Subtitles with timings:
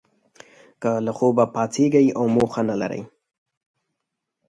[0.81, 3.01] که له خوبه پاڅیږی او موخه نه لرئ